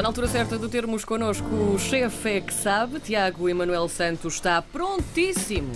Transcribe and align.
Está 0.00 0.04
na 0.04 0.08
altura 0.08 0.28
certa 0.28 0.56
de 0.56 0.66
termos 0.66 1.04
connosco 1.04 1.44
o 1.46 1.78
chefe 1.78 2.30
é 2.30 2.40
que 2.40 2.54
sabe, 2.54 3.00
Tiago 3.00 3.50
Emanuel 3.50 3.86
Santos 3.86 4.36
está 4.36 4.62
prontíssimo, 4.62 5.72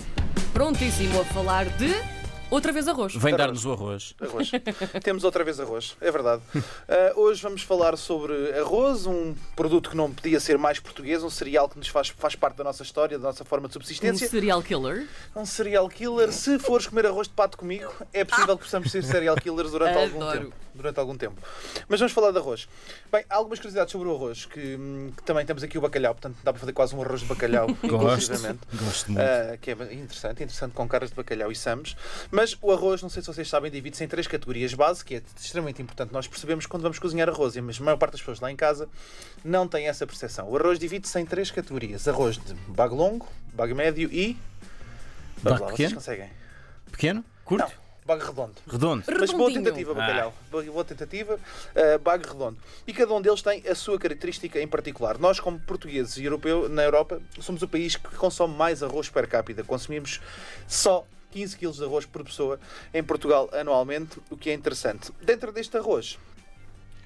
prontíssimo 0.51 1.21
a 1.21 1.25
falar 1.25 1.65
de 1.77 1.93
outra 2.49 2.71
vez 2.71 2.87
arroz. 2.87 3.15
Vem 3.15 3.35
dar-nos 3.35 3.65
o 3.65 3.71
arroz. 3.73 4.15
Arroz. 4.21 4.51
Temos 5.03 5.23
outra 5.23 5.43
vez 5.43 5.59
arroz, 5.59 5.95
é 6.01 6.11
verdade. 6.11 6.41
Uh, 6.55 7.19
hoje 7.19 7.41
vamos 7.41 7.61
falar 7.61 7.97
sobre 7.97 8.57
arroz, 8.59 9.05
um 9.05 9.35
produto 9.55 9.89
que 9.89 9.97
não 9.97 10.11
podia 10.11 10.39
ser 10.39 10.57
mais 10.57 10.79
português, 10.79 11.23
um 11.23 11.29
cereal 11.29 11.67
que 11.67 11.77
nos 11.77 11.87
faz, 11.87 12.09
faz 12.09 12.35
parte 12.35 12.57
da 12.57 12.63
nossa 12.63 12.83
história, 12.83 13.17
da 13.17 13.23
nossa 13.27 13.43
forma 13.43 13.67
de 13.67 13.71
Um 13.71 13.73
subsistência. 13.73 14.27
serial 14.27 14.61
killer. 14.61 15.07
Um 15.35 15.45
serial 15.45 15.87
killer. 15.89 16.31
Se 16.31 16.59
fores 16.59 16.87
comer 16.87 17.05
arroz 17.07 17.27
de 17.27 17.33
pato 17.33 17.57
comigo, 17.57 17.91
é 18.13 18.23
possível 18.23 18.57
que 18.57 18.63
possamos 18.63 18.91
ser 18.91 19.03
serial 19.03 19.35
killers 19.35 19.71
durante 19.71 19.97
algum 19.97 20.31
tempo. 20.31 20.53
Durante 20.73 20.99
algum 20.99 21.15
tempo. 21.15 21.41
Mas 21.87 22.01
vamos 22.01 22.11
falar 22.11 22.31
de 22.31 22.37
arroz. 22.37 22.67
Bem, 23.09 23.23
há 23.29 23.35
algumas 23.35 23.59
curiosidades 23.59 23.93
sobre 23.93 24.09
o 24.09 24.15
arroz, 24.15 24.45
que, 24.45 24.59
que 25.15 25.23
também 25.23 25.45
temos 25.45 25.63
aqui 25.63 25.77
o 25.77 25.81
bacalhau, 25.81 26.13
portanto 26.13 26.35
dá 26.43 26.51
para 26.51 26.59
fazer 26.59 26.73
quase 26.73 26.93
um 26.93 27.01
arroz 27.01 27.21
de 27.21 27.27
bacalhau, 27.27 27.67
Gosto. 27.87 28.33
Gosto 28.73 29.11
muito. 29.13 29.23
Uh, 29.25 29.57
que 29.61 29.71
é 29.71 29.73
interessante, 29.93 30.43
interessante 30.43 30.73
com 30.73 30.85
caras 30.85 31.11
de 31.11 31.15
bacalhau 31.15 31.49
e 31.49 31.55
samos. 31.55 31.95
Mas 32.29 32.44
o 32.61 32.71
arroz, 32.71 33.01
não 33.01 33.09
sei 33.09 33.21
se 33.21 33.27
vocês 33.27 33.47
sabem, 33.47 33.71
divide-se 33.71 34.03
em 34.03 34.07
três 34.07 34.27
categorias 34.27 34.73
base, 34.73 35.03
que 35.03 35.15
é 35.15 35.21
extremamente 35.39 35.81
importante 35.81 36.11
nós 36.11 36.27
percebemos 36.27 36.65
quando 36.65 36.83
vamos 36.83 36.99
cozinhar 36.99 37.29
arroz, 37.29 37.55
mas 37.57 37.79
a 37.79 37.83
maior 37.83 37.97
parte 37.97 38.13
das 38.13 38.21
pessoas 38.21 38.39
lá 38.39 38.51
em 38.51 38.55
casa 38.55 38.87
não 39.43 39.67
tem 39.67 39.87
essa 39.87 40.05
percepção. 40.05 40.49
O 40.49 40.57
arroz 40.57 40.77
divide-se 40.77 41.19
em 41.19 41.25
três 41.25 41.51
categorias: 41.51 42.07
arroz 42.07 42.37
de 42.37 42.53
bago 42.67 42.95
longo, 42.95 43.27
bago 43.53 43.73
médio 43.73 44.09
e. 44.11 44.37
Bago 45.41 45.63
lá, 45.63 45.69
vocês 45.69 45.77
pequeno? 45.77 45.95
conseguem? 45.95 46.29
Pequeno? 46.91 47.25
Curto? 47.43 47.63
Não, 47.63 47.71
bago 48.05 48.25
redondo. 48.25 48.53
Redondo? 48.67 49.03
Mas 49.07 49.31
boa 49.31 49.49
Redondinho. 49.49 49.63
tentativa, 49.63 49.93
bacalhau. 49.93 50.33
Boa 50.49 50.85
tentativa, 50.85 51.35
uh, 51.35 51.99
bago 51.99 52.27
redondo. 52.27 52.57
E 52.87 52.93
cada 52.93 53.13
um 53.13 53.21
deles 53.21 53.41
tem 53.41 53.63
a 53.67 53.75
sua 53.75 53.99
característica 53.99 54.59
em 54.59 54.67
particular. 54.67 55.17
Nós, 55.17 55.39
como 55.39 55.59
portugueses 55.59 56.17
e 56.17 56.23
europeus, 56.25 56.69
na 56.71 56.83
Europa, 56.83 57.21
somos 57.39 57.61
o 57.61 57.67
país 57.67 57.95
que 57.95 58.15
consome 58.15 58.55
mais 58.55 58.81
arroz 58.81 59.09
per 59.09 59.27
capita. 59.27 59.63
Consumimos 59.63 60.21
só 60.67 61.05
15 61.35 61.57
kg 61.57 61.71
de 61.71 61.83
arroz 61.83 62.05
por 62.05 62.23
pessoa 62.23 62.57
em 62.93 63.03
Portugal 63.03 63.49
anualmente, 63.51 64.19
o 64.29 64.37
que 64.37 64.49
é 64.49 64.53
interessante. 64.53 65.11
Dentro 65.21 65.51
deste 65.51 65.75
arroz, 65.75 66.17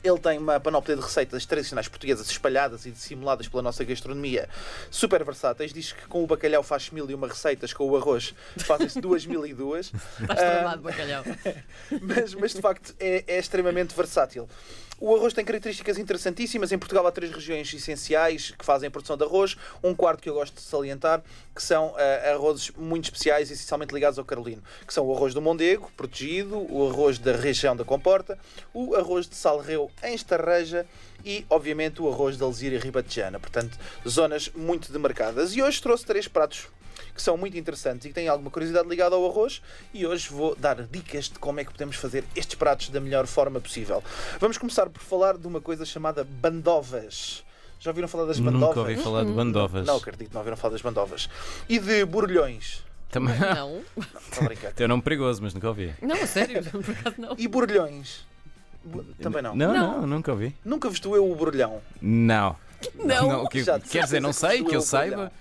ele 0.04 0.20
tem 0.20 0.38
uma 0.38 0.60
panóplia 0.60 0.96
de 0.96 1.02
receitas 1.02 1.48
tradicionais 1.48 1.88
portuguesas 1.88 2.30
espalhadas 2.30 2.86
e 2.86 2.92
dissimuladas 2.92 3.48
pela 3.48 3.64
nossa 3.64 3.84
gastronomia, 3.84 4.48
super 4.92 5.24
versáteis. 5.26 5.74
Diz 5.74 5.94
que 5.94 6.08
com 6.08 6.24
o 6.24 6.28
bacalhau 6.28 6.62
faz 6.62 6.92
mil 6.92 7.10
e 7.10 7.16
uma 7.16 7.28
receitas, 7.28 7.74
com 7.74 7.90
o 7.90 7.98
arroz 7.98 8.36
fazem-se 8.60 9.02
duas 9.02 9.26
mil 9.26 9.46
e 9.48 9.54
duas. 9.54 9.92
Estás 10.22 10.40
travado, 10.40 10.84
bacalhau. 10.84 11.24
mas, 12.02 12.36
mas 12.36 12.54
de 12.54 12.62
facto 12.62 12.94
é, 13.00 13.24
é 13.28 13.40
extremamente 13.40 13.96
versátil. 13.96 14.48
O 15.02 15.16
arroz 15.16 15.34
tem 15.34 15.46
características 15.46 15.98
interessantíssimas. 15.98 16.74
Em 16.74 16.78
Portugal 16.78 17.08
há 17.08 17.12
três 17.12 17.32
regiões 17.32 17.74
essenciais 17.74 18.52
que 18.52 18.66
fazem 18.66 18.88
a 18.88 18.92
produção 18.92 19.16
de 19.16 19.24
arroz. 19.24 19.56
Um 19.82 19.96
quarto 19.96 20.22
que 20.22 20.30
eu 20.30 20.34
gosto 20.34 20.56
de 20.56 20.62
salientar, 20.62 21.24
que 21.56 21.64
são 21.64 21.96
ah, 21.96 22.32
arrozes 22.32 22.70
muito 22.72 23.06
especiais, 23.06 23.50
essencialmente 23.50 23.94
ligados 23.94 24.20
ao 24.20 24.26
carolino, 24.26 24.62
que 24.86 24.94
são 24.94 25.06
o 25.06 25.16
arroz 25.16 25.34
do 25.34 25.42
Mondego, 25.42 25.90
protegido, 25.96 26.58
o 26.70 26.90
arroz 26.90 27.18
da 27.18 27.32
região 27.32 27.78
da 27.78 27.86
Comporta, 27.86 28.38
o 28.74 28.94
arroz 28.94 29.26
de 29.26 29.36
Salreu 29.36 29.90
em 30.04 30.14
Estarreja 30.14 30.86
e, 31.24 31.46
obviamente, 31.50 32.02
o 32.02 32.12
arroz 32.12 32.38
da 32.38 32.46
Alzira 32.46 32.78
Ribatejana. 32.78 33.40
Portanto, 33.40 33.78
zonas 34.06 34.52
muito 34.54 34.92
demarcadas. 34.92 35.56
E 35.56 35.62
hoje 35.62 35.82
trouxe 35.82 36.06
três 36.06 36.28
pratos 36.28 36.68
que 37.14 37.22
são 37.22 37.38
muito 37.38 37.58
interessantes 37.58 38.06
e 38.06 38.10
que 38.10 38.14
têm 38.16 38.28
alguma 38.28 38.50
curiosidade 38.50 38.88
ligada 38.88 39.16
ao 39.16 39.26
arroz 39.30 39.62
e 39.94 40.06
hoje 40.06 40.30
vou 40.30 40.56
dar 40.56 40.84
dicas 40.84 41.26
de 41.26 41.40
como 41.40 41.60
é 41.60 41.66
que 41.66 41.72
podemos 41.72 41.96
fazer 41.96 42.24
estes 42.36 42.56
pratos 42.56 42.90
da 42.90 43.00
melhor 43.00 43.26
forma 43.28 43.60
possível. 43.60 44.04
Vamos 44.40 44.58
começar 44.58 44.90
por 44.90 45.02
falar 45.02 45.38
de 45.38 45.48
uma 45.48 45.62
coisa 45.62 45.86
chamada 45.86 46.24
bandovas. 46.24 47.44
Já 47.80 47.92
ouviram 47.92 48.08
falar 48.08 48.26
das 48.26 48.40
bandovas? 48.40 48.68
Nunca 48.76 48.80
ouvi 48.82 48.98
falar 48.98 49.24
de 49.24 49.32
bandovas. 49.32 49.88
Não 49.88 49.96
acredito, 49.96 50.32
não 50.34 50.40
ouviram 50.42 50.58
falar 50.58 50.74
das 50.74 50.82
bandovas. 50.82 51.30
E 51.68 51.80
de 51.80 52.04
borbulhões. 52.06 52.84
Também 53.10 53.36
Não. 53.40 53.82
Tem 54.76 54.86
um 54.86 54.90
nome 54.90 55.02
perigoso, 55.02 55.42
mas 55.42 55.54
nunca 55.54 55.68
ouvi. 55.70 55.94
não, 56.02 56.16
a 56.16 56.28
sério, 56.28 56.64
por 56.70 56.92
acaso 56.92 57.16
não. 57.18 57.36
E 57.38 57.48
borbulhões. 57.48 58.28
Bu- 58.84 59.04
Também 59.22 59.42
não. 59.42 59.56
Não, 59.56 59.74
Não. 59.74 60.02
não, 60.02 60.08
nunca 60.08 60.32
ouvi. 60.32 60.56
Nunca 60.64 60.90
vos 60.90 61.00
doeu 61.00 61.30
o 61.30 61.36
borbulhão. 61.36 61.82
Não. 62.02 62.56
Não. 62.96 63.44
o 63.44 63.50
que, 63.50 63.64
quer 63.90 64.04
dizer, 64.04 64.22
não 64.22 64.32
sei, 64.32 64.58
que 64.58 64.58
que 64.58 64.64
eu 64.68 64.70
doeu 64.70 64.80
o 64.80 64.84
saiba. 64.84 65.32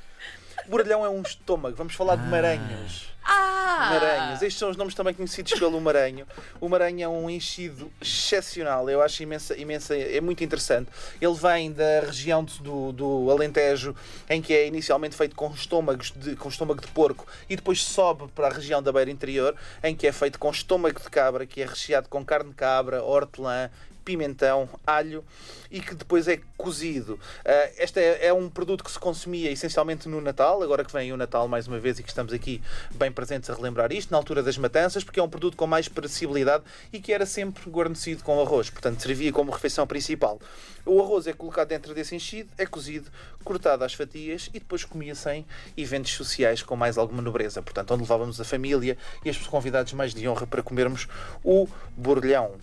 Borbulhão 0.68 1.04
é 1.04 1.08
um 1.08 1.22
estômago. 1.22 1.74
Vamos 1.76 1.94
falar 1.94 2.16
de 2.16 2.28
maranhos. 2.28 3.08
Ah! 3.24 3.90
Maranhos. 3.90 4.42
Estes 4.42 4.58
são 4.58 4.70
os 4.70 4.76
nomes 4.76 4.94
também 4.94 5.14
conhecidos 5.14 5.52
pelo 5.58 5.80
maranho. 5.80 6.26
O 6.60 6.68
maranho 6.68 7.02
é 7.02 7.08
um 7.08 7.28
enchido 7.28 7.90
excepcional. 8.00 8.88
Eu 8.88 9.02
acho 9.02 9.22
imensa, 9.22 9.56
imensa, 9.56 9.96
é 9.96 10.20
muito 10.20 10.42
interessante. 10.42 10.90
Ele 11.20 11.34
vem 11.34 11.72
da 11.72 12.00
região 12.00 12.44
do, 12.44 12.92
do 12.92 13.30
Alentejo, 13.30 13.94
em 14.28 14.42
que 14.42 14.52
é 14.52 14.66
inicialmente 14.66 15.16
feito 15.16 15.36
com 15.36 15.50
estômagos 15.50 16.12
de, 16.14 16.36
com 16.36 16.48
estômago 16.48 16.80
de 16.80 16.88
porco 16.88 17.26
e 17.48 17.56
depois 17.56 17.82
sobe 17.82 18.28
para 18.34 18.48
a 18.48 18.50
região 18.50 18.82
da 18.82 18.92
beira 18.92 19.10
interior, 19.10 19.54
em 19.82 19.94
que 19.94 20.06
é 20.06 20.12
feito 20.12 20.38
com 20.38 20.50
estômago 20.50 21.00
de 21.00 21.10
cabra, 21.10 21.46
que 21.46 21.62
é 21.62 21.66
recheado 21.66 22.08
com 22.08 22.24
carne 22.24 22.50
de 22.50 22.56
cabra, 22.56 23.02
hortelã, 23.02 23.70
pimentão, 24.08 24.66
alho 24.86 25.22
e 25.70 25.82
que 25.82 25.94
depois 25.94 26.26
é 26.28 26.40
cozido. 26.56 27.20
Ah, 27.44 27.68
este 27.76 28.00
é, 28.00 28.28
é 28.28 28.32
um 28.32 28.48
produto 28.48 28.82
que 28.82 28.90
se 28.90 28.98
consumia 28.98 29.50
essencialmente 29.50 30.08
no 30.08 30.18
Natal, 30.18 30.62
agora 30.62 30.82
que 30.82 30.90
vem 30.90 31.12
o 31.12 31.16
Natal 31.16 31.46
mais 31.46 31.68
uma 31.68 31.78
vez 31.78 31.98
e 31.98 32.02
que 32.02 32.08
estamos 32.08 32.32
aqui 32.32 32.62
bem 32.94 33.12
presentes 33.12 33.50
a 33.50 33.54
relembrar 33.54 33.92
isto, 33.92 34.10
na 34.10 34.16
altura 34.16 34.42
das 34.42 34.56
matanças, 34.56 35.04
porque 35.04 35.20
é 35.20 35.22
um 35.22 35.28
produto 35.28 35.58
com 35.58 35.66
mais 35.66 35.88
perecibilidade 35.88 36.64
e 36.90 36.98
que 37.00 37.12
era 37.12 37.26
sempre 37.26 37.68
guarnecido 37.68 38.24
com 38.24 38.40
arroz, 38.40 38.70
portanto 38.70 39.02
servia 39.02 39.30
como 39.30 39.52
refeição 39.52 39.86
principal. 39.86 40.40
O 40.86 41.02
arroz 41.02 41.26
é 41.26 41.34
colocado 41.34 41.68
dentro 41.68 41.92
desse 41.92 42.16
enchido, 42.16 42.48
é 42.56 42.64
cozido, 42.64 43.10
cortado 43.44 43.84
às 43.84 43.92
fatias 43.92 44.48
e 44.54 44.58
depois 44.58 44.86
comia-se 44.86 45.30
em 45.30 45.44
eventos 45.76 46.14
sociais 46.14 46.62
com 46.62 46.76
mais 46.76 46.96
alguma 46.96 47.20
nobreza, 47.20 47.60
portanto 47.60 47.92
onde 47.92 48.04
levávamos 48.04 48.40
a 48.40 48.44
família 48.44 48.96
e 49.22 49.28
os 49.28 49.36
convidados 49.46 49.92
mais 49.92 50.14
de 50.14 50.26
honra 50.26 50.46
para 50.46 50.62
comermos 50.62 51.06
o 51.44 51.68
borbulhão. 51.94 52.58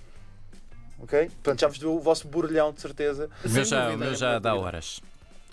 Ok? 1.00 1.30
Portanto, 1.44 1.60
já 1.62 1.68
vos 1.68 1.78
deu 1.78 1.94
o 1.94 2.00
vosso 2.00 2.28
borbulhão, 2.28 2.72
de 2.72 2.82
certeza. 2.82 3.30
O 3.44 3.50
meu 3.50 3.66
já, 3.66 3.90
o 3.90 3.98
meu 3.98 4.16
já 4.16 4.40
dá 4.40 4.56
horas. 4.56 5.02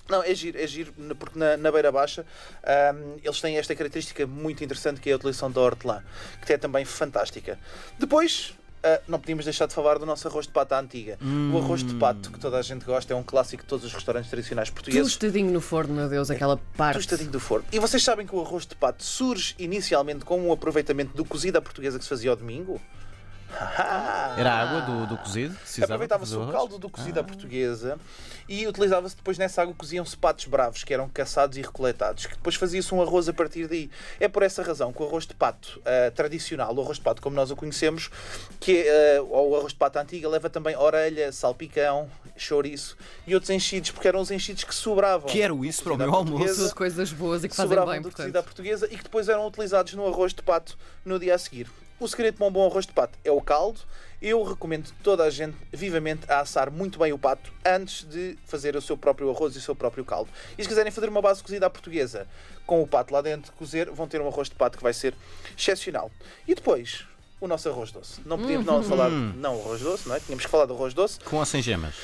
Não, 0.09 0.23
é 0.23 0.35
giro, 0.35 0.59
é 0.59 0.67
giro, 0.67 0.93
porque 1.19 1.39
na, 1.39 1.57
na 1.57 1.71
Beira 1.71 1.93
Baixa 1.93 2.27
ahm, 2.65 3.19
eles 3.23 3.41
têm 3.41 3.57
esta 3.57 3.75
característica 3.75 4.27
muito 4.27 4.63
interessante 4.63 5.01
que 5.01 5.09
é 5.09 5.13
a 5.13 5.17
utilização 5.17 5.51
da 5.51 5.61
hortelã, 5.61 6.03
que 6.45 6.53
é 6.53 6.59
também 6.59 6.85
fantástica. 6.85 7.59
Depois, 7.99 8.53
ah, 8.83 9.01
não 9.07 9.21
podíamos 9.21 9.45
deixar 9.45 9.67
de 9.67 9.75
falar 9.75 9.99
do 9.99 10.05
nosso 10.05 10.27
arroz 10.27 10.47
de 10.47 10.53
pato 10.53 10.75
à 10.75 10.81
antiga. 10.81 11.17
O 11.53 11.59
arroz 11.59 11.85
de 11.85 11.95
pato, 11.95 12.33
que 12.33 12.39
toda 12.41 12.59
a 12.59 12.63
gente 12.63 12.85
gosta, 12.85 13.13
é 13.13 13.17
um 13.17 13.23
clássico 13.23 13.63
de 13.63 13.69
todos 13.69 13.85
os 13.87 13.93
restaurantes 13.93 14.29
tradicionais 14.29 14.71
portugueses. 14.71 15.13
Tostadinho 15.13 15.53
no 15.53 15.61
forno, 15.61 15.95
meu 15.95 16.09
Deus, 16.09 16.31
aquela 16.31 16.57
parte. 16.77 16.97
Tostadinho 16.97 17.31
do 17.31 17.39
forno. 17.39 17.65
E 17.71 17.79
vocês 17.79 18.03
sabem 18.03 18.27
que 18.27 18.35
o 18.35 18.41
arroz 18.41 18.67
de 18.67 18.75
pato 18.75 19.05
surge 19.05 19.55
inicialmente 19.59 20.25
com 20.25 20.41
um 20.41 20.53
aproveitamento 20.53 21.17
do 21.17 21.25
cozido 21.25 21.59
à 21.59 21.63
portuguesa 21.63 21.97
que 21.97 22.05
se 22.05 22.09
fazia 22.09 22.31
ao 22.31 22.37
domingo? 22.37 22.81
Era 24.37 24.53
a 24.53 24.61
água 24.61 24.81
do, 24.83 25.07
do 25.07 25.17
cozido? 25.19 25.57
Aproveitava-se 25.83 26.35
o 26.37 26.47
caldo 26.49 26.79
do 26.79 26.89
cozido 26.89 27.21
à 27.21 27.25
portuguesa 27.25 27.99
e 28.49 28.67
utilizava-se 28.67 29.17
depois 29.17 29.39
nessa 29.39 29.63
água 29.63 29.75
coziam-se 29.75 30.17
patos 30.17 30.47
bravos 30.47 30.85
que 30.85 30.93
eram 30.93 31.09
caçados 31.09 31.57
e 31.57 31.63
recoletados, 31.63 32.27
que 32.27 32.35
depois 32.35 32.57
fazia-se 32.57 32.95
um 32.95 33.01
arroz 33.01 33.29
a 33.29 33.33
partir 33.33 33.67
daí. 33.67 33.91
É 34.19 34.29
por 34.29 34.43
essa 34.43 34.63
razão 34.63 34.93
que 34.93 35.03
o 35.03 35.07
arroz 35.07 35.27
de 35.27 35.35
pato 35.35 35.81
ah, 35.85 36.11
tradicional, 36.11 36.75
o 36.75 36.81
arroz 36.81 36.99
de 36.99 37.05
pato 37.05 37.23
como 37.23 37.37
nós 37.37 37.51
o 37.51 37.57
conhecemos, 37.57 38.11
que 38.59 38.87
ah, 38.89 39.23
ou 39.23 39.51
o 39.51 39.57
arroz 39.57 39.73
de 39.73 39.79
pato 39.79 39.99
antiga, 39.99 40.29
leva 40.29 40.51
também 40.51 40.77
orelha, 40.77 41.33
salpicão, 41.33 42.09
chouriço 42.37 42.97
e 43.27 43.35
outros 43.35 43.51
enchidos, 43.51 43.91
porque 43.91 44.09
eram 44.09 44.21
os 44.21 44.31
enchidos 44.31 44.65
que 44.65 44.75
sobravam. 44.75 45.29
Quero 45.29 45.65
isso 45.65 45.83
para 45.83 45.93
o 45.93 45.97
meu 45.97 46.13
almoço. 46.13 46.75
coisas 46.75 47.13
boas 47.13 47.45
e 47.45 47.49
que 47.49 47.55
fazem 47.55 47.69
sobravam 47.69 47.93
bem, 47.93 48.03
do 48.03 48.11
cozido 48.11 48.29
à 48.39 48.43
portanto. 48.43 48.45
portuguesa 48.45 48.87
e 48.91 48.97
que 48.97 49.03
depois 49.03 49.29
eram 49.29 49.47
utilizados 49.47 49.95
no 49.95 50.07
arroz 50.07 50.35
de 50.35 50.43
pato 50.43 50.77
no 51.05 51.19
dia 51.19 51.35
a 51.35 51.39
seguir. 51.39 51.69
O 52.01 52.09
segredo 52.09 52.37
para 52.37 52.47
um 52.47 52.51
bom 52.51 52.67
arroz 52.67 52.87
de 52.87 52.93
pato 52.93 53.19
é 53.25 53.31
o 53.31 53.41
caldo. 53.41 53.81
Eu 54.21 54.43
recomendo 54.43 54.93
toda 55.03 55.25
a 55.25 55.31
gente 55.31 55.57
vivamente 55.73 56.31
a 56.31 56.41
assar 56.41 56.71
muito 56.71 56.99
bem 56.99 57.13
o 57.13 57.19
pato 57.19 57.53
antes 57.65 58.05
de 58.05 58.37
fazer 58.45 58.77
o 58.77 58.81
seu 58.81 58.97
próprio 58.97 59.31
arroz 59.31 59.55
e 59.55 59.59
o 59.59 59.61
seu 59.61 59.75
próprio 59.75 60.05
caldo. 60.05 60.31
E 60.57 60.63
se 60.63 60.69
quiserem 60.69 60.91
fazer 60.93 61.09
uma 61.09 61.23
base 61.23 61.43
cozida 61.43 61.67
à 61.67 61.71
portuguesa 61.71 62.27
com 62.67 62.83
o 62.83 62.87
pato 62.87 63.13
lá 63.13 63.21
dentro 63.21 63.51
de 63.51 63.59
cozer, 63.59 63.91
vão 63.91 64.09
ter 64.09 64.21
um 64.21 64.29
arroz 64.29 64.49
de 64.49 64.55
pato 64.55 64.77
que 64.77 64.83
vai 64.83 64.93
ser 64.93 65.15
excepcional. 65.57 66.11
E 66.47 66.55
depois, 66.55 67.05
o 67.41 67.49
nosso 67.49 67.69
arroz 67.69 67.91
doce. 67.91 68.21
Não 68.25 68.39
podíamos 68.39 68.65
não 68.65 68.83
falar, 68.83 69.11
não, 69.11 69.57
o 69.57 69.61
arroz 69.61 69.81
doce, 69.81 70.09
não 70.09 70.15
é? 70.15 70.21
Tínhamos 70.21 70.45
que 70.45 70.51
falar 70.51 70.67
do 70.67 70.75
arroz 70.75 70.95
doce. 70.95 71.19
Com 71.21 71.37
ou 71.37 71.45
sem 71.45 71.61
gemas? 71.61 71.97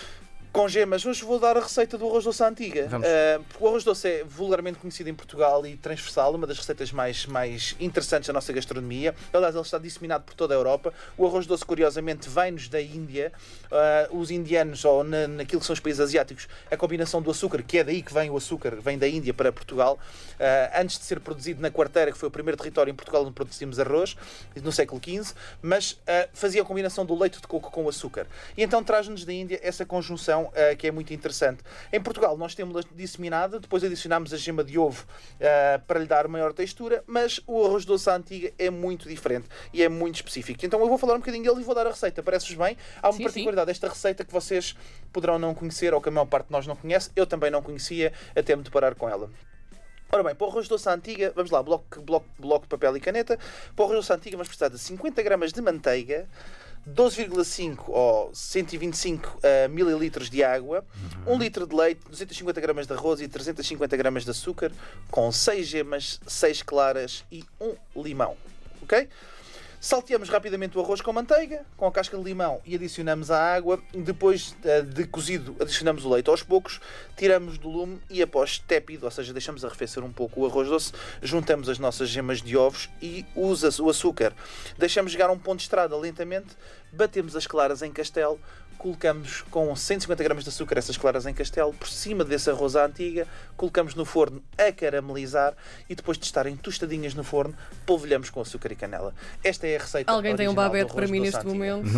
Com 0.59 0.67
gemas, 0.67 1.07
hoje 1.07 1.25
vou 1.25 1.39
dar 1.39 1.57
a 1.57 1.61
receita 1.61 1.97
do 1.97 2.05
arroz 2.05 2.25
doce 2.25 2.43
antiga. 2.43 2.89
Ah, 2.93 3.41
porque 3.49 3.63
o 3.63 3.69
arroz 3.69 3.85
doce 3.85 4.09
é 4.09 4.25
vulgarmente 4.25 4.77
conhecido 4.77 5.09
em 5.09 5.15
Portugal 5.15 5.65
e 5.65 5.77
transversal, 5.77 6.35
uma 6.35 6.49
das 6.49 6.59
receitas 6.59 6.91
mais, 6.91 7.27
mais 7.27 7.77
interessantes 7.79 8.27
da 8.27 8.33
nossa 8.33 8.53
gastronomia. 8.53 9.15
Aliás, 9.33 9.55
ele 9.55 9.63
está 9.63 9.79
disseminado 9.79 10.25
por 10.25 10.35
toda 10.35 10.55
a 10.55 10.57
Europa. 10.57 10.93
O 11.17 11.25
arroz 11.25 11.47
doce, 11.47 11.65
curiosamente, 11.65 12.29
vem-nos 12.29 12.69
da 12.69 12.83
Índia. 12.83 13.33
Ah, 13.71 14.09
os 14.11 14.33
indianos, 14.33 14.85
ou 14.85 15.05
na, 15.05 15.29
naquilo 15.29 15.61
que 15.61 15.67
são 15.67 15.75
os 15.75 15.79
países 15.79 16.01
asiáticos, 16.01 16.49
a 16.69 16.77
combinação 16.77 17.23
do 17.23 17.31
açúcar, 17.31 17.63
que 17.63 17.79
é 17.79 17.85
daí 17.85 18.03
que 18.03 18.13
vem 18.13 18.29
o 18.29 18.37
açúcar, 18.37 18.81
vem 18.81 18.99
da 18.99 19.07
Índia 19.07 19.33
para 19.33 19.53
Portugal, 19.53 19.97
ah, 20.41 20.81
antes 20.81 20.99
de 20.99 21.05
ser 21.05 21.21
produzido 21.21 21.63
na 21.63 21.71
Quarteira, 21.71 22.11
que 22.11 22.19
foi 22.19 22.29
o 22.29 22.33
primeiro 22.33 22.57
território 22.57 22.91
em 22.91 22.97
Portugal 22.97 23.23
onde 23.23 23.31
produzimos 23.33 23.79
arroz, 23.79 24.17
no 24.61 24.73
século 24.73 25.01
XV, 25.01 25.35
mas 25.63 26.01
fazia 26.33 26.63
a 26.63 26.65
combinação 26.65 27.07
do 27.07 27.17
leite 27.17 27.41
de 27.41 27.47
coco 27.47 27.71
com 27.71 27.85
o 27.85 27.89
açúcar. 27.89 28.27
E 28.57 28.65
então 28.65 28.83
traz-nos 28.83 29.25
da 29.25 29.33
Índia 29.33 29.61
essa 29.63 29.87
conjunção 29.87 30.48
uh, 30.49 30.77
que 30.77 30.87
é 30.87 30.91
muito 30.91 31.13
interessante. 31.13 31.63
Em 31.93 32.01
Portugal 32.01 32.37
nós 32.37 32.55
temos 32.55 32.85
disseminada, 32.95 33.61
depois 33.61 33.83
adicionamos 33.85 34.33
a 34.33 34.37
gema 34.37 34.65
de 34.65 34.79
ovo 34.79 35.05
uh, 35.05 35.81
para 35.87 36.01
lhe 36.01 36.07
dar 36.07 36.29
maior 36.29 36.53
textura, 36.53 37.03
mas 37.07 37.41
o 37.47 37.65
arroz 37.65 37.85
doce 37.85 38.09
à 38.11 38.17
antiga 38.17 38.53
é 38.59 38.71
muito 38.71 39.09
diferente 39.09 39.47
e 39.73 39.83
é 39.83 39.89
muito 39.89 40.17
específico. 40.17 40.65
Então 40.65 40.81
eu 40.81 40.89
vou 40.89 40.99
falar 40.99 41.15
um 41.15 41.19
bocadinho 41.19 41.45
dele 41.45 41.61
e 41.61 41.65
vou 41.65 41.75
dar 41.75 41.87
a 41.87 41.91
receita. 41.91 42.23
Parece-vos 42.23 42.57
bem? 42.57 42.77
Há 43.03 43.09
uma 43.09 43.17
Sim, 43.17 43.23
particularidade 43.25 43.67
desta 43.67 43.89
receita 43.89 44.25
que 44.25 44.33
vocês 44.33 44.77
poderão 45.13 45.39
não 45.39 45.55
conhecer 45.55 45.95
ou 45.95 46.01
que 46.01 46.09
a 46.09 46.13
maior 46.13 46.27
parte 46.27 46.47
de 46.47 46.53
nós 46.53 46.67
não 46.67 46.77
conhece. 46.77 47.11
Eu 47.15 47.27
também 47.27 47.51
não 47.51 47.63
conhecia 47.63 48.13
até 48.35 48.55
me 48.55 48.63
deparar 48.63 48.95
com 48.95 49.09
ela. 49.09 49.31
Ora 50.11 50.23
bem, 50.23 50.35
para 50.35 50.47
o 50.47 50.51
arroz 50.51 50.67
doce 50.67 50.89
à 50.89 50.95
antiga, 50.95 51.33
vamos 51.37 51.51
lá, 51.51 51.63
bloco, 51.63 52.01
bloco, 52.01 52.27
bloco 52.39 52.65
de 52.65 52.69
papel 52.69 52.97
e 52.97 53.01
caneta. 53.01 53.39
Para 53.77 53.83
o 53.83 53.85
arroz 53.85 53.99
doce 53.99 54.13
à 54.13 54.15
antiga 54.17 54.39
vamos 54.39 54.49
precisar 54.49 54.69
de 54.69 54.79
50 54.79 55.23
gramas 55.23 55.53
de 55.53 55.61
manteiga, 55.61 56.27
12,5 56.89 57.85
ou 57.89 58.31
125 58.33 59.29
uh, 59.29 59.69
mililitros 59.69 60.31
de 60.31 60.43
água, 60.43 60.83
1 61.27 61.39
litro 61.39 61.67
de 61.67 61.77
leite, 61.77 62.01
250 62.09 62.59
gramas 62.59 62.87
de 62.87 62.95
arroz 62.95 63.21
e 63.21 63.29
350 63.29 63.95
gramas 63.99 64.25
de 64.25 64.31
açúcar, 64.31 64.73
com 65.11 65.31
6 65.31 65.67
gemas, 65.67 66.19
6 66.27 66.63
claras 66.63 67.23
e 67.31 67.45
1 67.61 68.03
limão. 68.03 68.35
Ok? 68.83 69.07
Salteamos 69.81 70.29
rapidamente 70.29 70.77
o 70.77 70.81
arroz 70.81 71.01
com 71.01 71.13
manteiga, 71.13 71.65
com 71.77 71.87
a 71.87 71.93
casca 71.93 72.19
de 72.19 72.25
limão 72.25 72.61
e 72.67 72.75
adicionamos 72.75 73.31
a 73.31 73.41
água. 73.41 73.79
Depois 73.95 74.57
eh, 74.65 74.83
de 74.83 75.07
cozido, 75.07 75.55
adicionamos 75.61 76.05
o 76.05 76.11
leite 76.11 76.29
aos 76.29 76.43
poucos, 76.43 76.81
tiramos 77.17 77.59
do 77.59 77.69
lume 77.69 78.01
e 78.11 78.21
após 78.21 78.59
tépido, 78.59 79.05
ou 79.05 79.11
seja, 79.13 79.33
deixamos 79.33 79.65
arrefecer 79.65 80.03
um 80.03 80.13
pouco 80.13 80.41
o 80.41 80.47
arroz 80.47 80.69
doce, 80.69 80.93
juntamos 81.23 81.69
as 81.69 81.79
nossas 81.79 82.09
gemas 82.09 82.43
de 82.43 82.57
ovos 82.57 82.91
e 83.01 83.25
usa 83.37 83.71
o 83.81 83.89
açúcar. 83.89 84.35
Deixamos 84.77 85.13
chegar 85.13 85.31
a 85.31 85.33
um 85.33 85.39
ponto 85.39 85.59
de 85.59 85.63
estrada 85.63 85.97
lentamente, 85.97 86.57
batemos 86.93 87.37
as 87.37 87.47
claras 87.47 87.81
em 87.81 87.93
castelo, 87.93 88.41
colocamos 88.79 89.43
com 89.51 89.75
150 89.75 90.23
gramas 90.23 90.45
de 90.45 90.51
açúcar 90.51 90.79
essas 90.79 90.97
claras 90.97 91.27
em 91.27 91.35
castelo 91.35 91.75
por 91.75 91.89
cima 91.89 92.25
desse 92.25 92.49
arroz 92.49 92.77
à 92.77 92.87
antiga, 92.87 93.27
colocamos 93.57 93.95
no 93.95 94.05
forno 94.05 94.43
a 94.57 94.73
caramelizar 94.73 95.55
e 95.89 95.95
depois 95.95 96.17
de 96.17 96.25
estarem 96.25 96.57
tostadinhas 96.57 97.13
no 97.15 97.25
forno, 97.25 97.57
polvilhamos 97.85 98.31
com 98.31 98.41
açúcar 98.41 98.73
e 98.73 98.77
canela. 98.77 99.15
Esta 99.43 99.67
é 99.69 99.77
a 99.77 99.81
receita 99.81 100.13
Alguém 100.13 100.35
tem 100.37 100.49
um 100.49 100.55
babete 100.55 100.93
para 100.93 101.07
mim 101.07 101.21
neste 101.21 101.45
momento. 101.47 101.89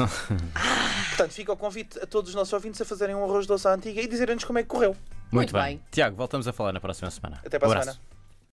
Portanto, 1.09 1.33
fica 1.33 1.53
o 1.53 1.57
convite 1.57 1.99
a 1.99 2.07
todos 2.07 2.31
os 2.31 2.35
nossos 2.35 2.53
ouvintes 2.53 2.81
a 2.81 2.85
fazerem 2.85 3.15
um 3.15 3.25
arroz 3.25 3.47
doce 3.47 3.67
à 3.69 3.73
antiga 3.75 4.01
e 4.01 4.07
dizerem-nos 4.07 4.45
como 4.45 4.59
é 4.59 4.63
que 4.63 4.69
correu. 4.69 4.91
Muito, 5.31 5.33
Muito 5.33 5.53
bem. 5.53 5.63
bem. 5.77 5.81
Tiago, 5.91 6.17
voltamos 6.17 6.49
a 6.49 6.53
falar 6.53 6.73
na 6.73 6.81
próxima 6.81 7.11
semana. 7.11 7.41
Até 7.45 7.59
para 7.59 7.69
Um 7.69 7.73
a 7.73 7.81
semana. 7.83 7.99